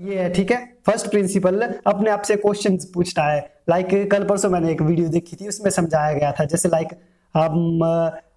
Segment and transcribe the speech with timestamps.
[0.00, 0.58] ये है, ठीक है?
[0.86, 5.36] फ़र्स्ट प्रिंसिपल अपने आप से क्वेश्चन पूछता है। लाइक कल परसों मैंने एक वीडियो देखी
[5.36, 6.88] थी, उसमें समझाया गया था, जैसे लाइक
[7.34, 7.84] हम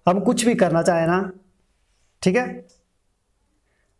[0.08, 1.30] हम कुछ भी करना चाहे ना,
[2.22, 2.64] ठीक है?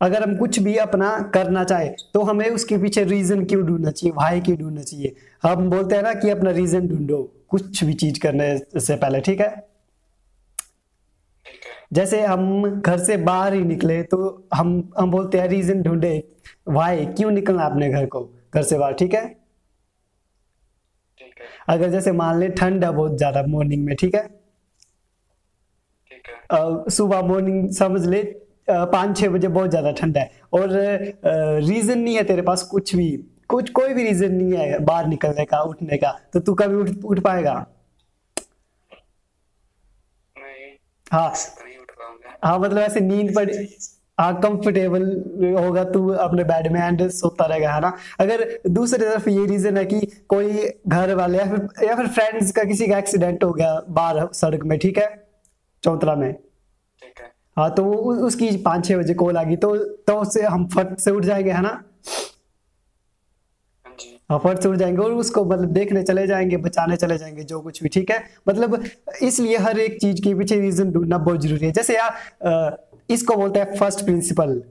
[0.00, 4.12] अगर हम कुछ भी अपना करना चाहे तो हमें उसके पीछे रीजन क्यों ढूंढना चाहिए?
[4.12, 5.14] वाई क्यों ढूंढना चाहिए?
[5.42, 9.40] हम बोलते हैं ना कि अपना रीजन ढूंढो, कुछ भी चीज़ करने से पहले, ठीक
[9.40, 9.73] है?
[11.94, 14.18] जैसे हम घर से बाहर ही निकले तो
[14.54, 14.68] हम
[14.98, 16.12] हम बोलते हैं रीजन ढूंढे
[16.68, 18.22] वाई क्यों निकलना अपने घर को?
[18.54, 19.24] घर से बाहर ठीक है?
[21.68, 24.28] अगर जैसे मान ले ठंड है बहुत ज़्यादा मॉर्निंग में ठीक है?
[26.90, 28.22] सुबह मॉर्निंग समझ ले
[28.70, 30.68] पाँच छः बजे बहुत ज़्यादा ठंडा है। और
[31.64, 33.10] रीज़न नहीं है तेरे पास कुछ भी।
[33.48, 37.04] कुछ कोई भी रीज़न नहीं है बाहर निकलने का उठने का तो तू कभी उठ
[37.04, 37.54] उठ पाएगा?
[41.06, 41.32] हाँ
[42.44, 43.50] हाँ मतलब ऐसे नींद पड़
[44.18, 45.02] हाँ कंफर्टेबल
[45.58, 47.92] होगा तू अपने बेड में एंड सोता रहेगा है ना?
[48.20, 52.52] अगर दूसरी तरफ़ ये रीजन है कि कोई घर वाले या फिर या फिर फ्रेंड्स
[52.52, 55.08] का किसी का एक्सीडेंट हो गया बाहर सड़क में ठीक है?
[55.82, 57.84] चौतरा में। ठीक है। हाँ तो
[58.26, 59.76] उसकी पाँच छह बजे कॉल आ गई तो
[60.06, 61.82] तो उससे हम फट से उठ जाएँगे है ना?
[64.30, 67.60] हाँ फट से उठ जाएँगे और उसको मतलब देखने चले जाएँगे, बचाने चले जाएँगे, जो
[67.60, 68.22] कुछ भी, ठीक है?
[68.48, 68.84] मतलब
[69.22, 72.78] इसलिए हर एक चीज़ के पीछे रीजन ढूंढना बहुत ज़रूरी है। जैसे यार
[73.10, 74.62] इसको बोलते हैं फ़र्स्ट प्रिंसिपल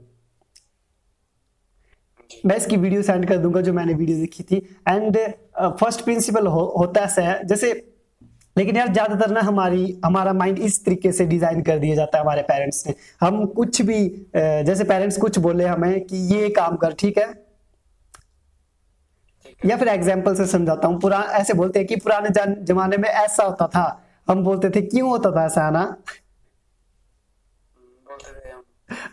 [2.46, 4.56] मैं इसकी वीडियो सेंड कर दूँगा जो मैंने वीडियो देखी थी।
[4.88, 5.16] एंड
[5.58, 7.72] फ़र्स्ट प्रिंसिपल होता ऐसा है, जैसे,
[8.56, 12.24] लेकिन यार ज़्यादातर ना हमारी, हमारा माइंड इस तरीके से डिज़ाइन कर दिया जाता है
[12.24, 16.92] हमारे पेरेंट्स ने। हम कुछ भी जैसे पेरेंट्स कुछ बोले हमें कि ये काम कर,
[16.92, 17.32] ठीक है?
[19.66, 22.30] या फिर एग्ज़ाम्पल से समझाता हूँ। पुरा ऐसे बोलते हैं कि पुराने
[22.64, 23.86] जमाने में ऐसा होता था।
[24.28, 25.84] हम बोलते थे क्यों होता था ऐसा ना?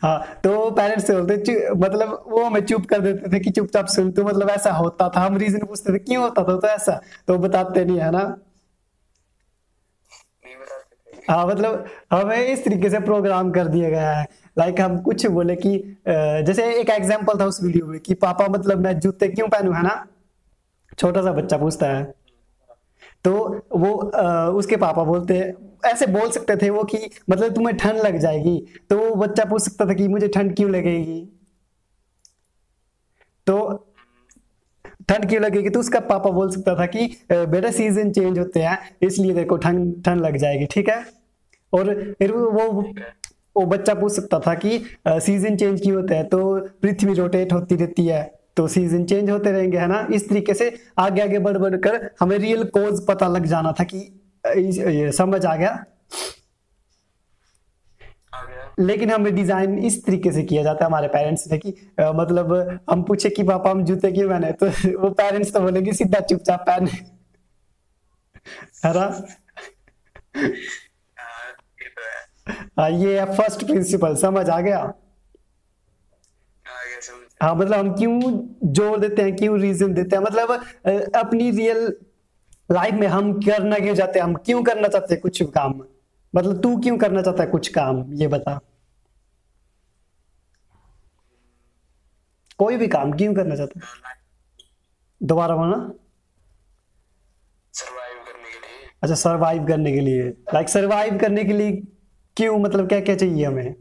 [0.02, 4.12] हाँ तो पेरेंट्स से बोलते मतलब वो हमें चुप कर देते थे कि चुपचाप सुन
[4.12, 6.58] तो मतलब ऐसा होता था। हम रीजन पूछते थे क्यों होता था?
[6.58, 8.24] तो ऐसा तो बताते नहीं है ना?
[11.30, 14.26] हाँ मतलब हमें इस तरीके से प्रोग्राम कर दिया गया है।
[14.58, 15.78] लाइक हम कुछ बोले कि
[16.08, 19.84] जैसे एक एग्जांपल था उस वीडियो में कि पापा मतलब मैं जूते क्यों पहनू है
[19.84, 20.06] ना?
[20.98, 22.04] छोटा सा बच्चा पूछता है।
[23.26, 23.32] तो
[23.74, 25.36] वो आ, उसके पापा बोलते
[25.86, 26.98] ऐसे बोल सकते थे वो कि
[27.30, 28.58] मतलब तुम्हें ठंड लग जाएगी।
[28.90, 31.22] तो वो बच्चा पूछ सकता था कि मुझे ठंड क्यों लगेगी?
[33.48, 33.88] तो
[35.10, 35.70] ठंड क्यों लगेगी?
[35.70, 40.04] तो उसका पापा बोल सकता था कि बेटा सीज़न चेंज होते हैं इसलिए देखो ठंड
[40.06, 41.04] ठंड लग जाएगी ठीक है?
[41.74, 42.70] और फिर वो
[43.56, 46.24] वो बच्चा पूछ सकता था कि सीज़न चेंज क्यों होता है?
[46.24, 48.24] तो पृथ्वी रोटेट होती रहती है।
[48.58, 50.08] तो सीज़न चेंज होते रहेंगे है ना?
[50.14, 53.84] इस तरीके से आगे आगे बढ़ बढ़ कर हमें रियल कोज पता लग जाना था
[53.86, 53.98] कि
[54.44, 55.86] ये समझ आ गया।
[58.80, 62.80] लेकिन हमें डिज़ाइन इस तरीके से किया जाता है हमारे पेरेंट्स ने कि आ, मतलब
[62.92, 64.52] हम पूछे कि पापा हम जूते क्यों पहने?
[64.54, 64.68] तो
[65.00, 66.92] वो पेरेंट्स तो बोलेंगे सीधा चुपचाप पहने।
[68.86, 69.06] है ना?
[72.80, 74.82] हाँ ये है। फ़र्स्ट प्रिंसिपल समझ आ गया?
[77.42, 80.24] हाँ मतलब हम क्यों ज़ोर देते हैं क्यों रीजन देते हैं?
[80.24, 80.52] मतलब
[81.16, 81.94] अपनी रियल
[82.70, 85.74] लाइफ में हम करना क्यों चाहते हैं हम क्यों करना चाहते हैं कुछ काम?
[86.34, 88.04] मतलब तू क्यों करना चाहता है कुछ काम?
[88.14, 88.60] ये बता।
[92.60, 94.16] कोई भी काम क्यों करना चाहता है?
[95.22, 95.78] दोबारा बोलना।
[99.04, 101.72] अच्छा सरवाइव करने के लिए। लाइक सरवाइव करने के लिए
[102.38, 102.58] क्यों?
[102.60, 103.76] मतलब क्या क्या चाहिए हमें?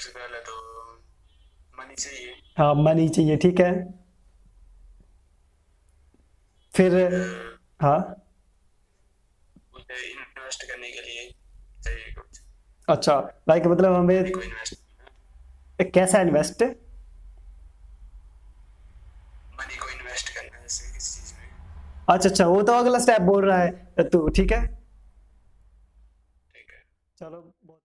[0.00, 0.54] सबसे पहले तो
[1.74, 3.72] मनी चाहिए हाँ मनी चाहिए ठीक है।
[6.74, 6.94] फिर
[7.82, 7.98] हाँ।
[9.90, 11.30] इन्वेस्ट करने के लिए
[11.84, 12.40] चाहिए कुछ
[12.88, 13.16] अच्छा
[13.48, 14.74] लाइक मतलब हमें इन्वेस्ट
[15.94, 16.62] कैसा इन्वेस्ट
[19.58, 21.48] मनी को इन्वेस्ट करना है जैसे किसी चीज़ में
[22.14, 24.66] अच्छा अच्छा वो तो अगला स्टेप बोल रहा है तू ठीक है?
[26.54, 26.82] ठीक है।
[27.20, 27.40] चलो।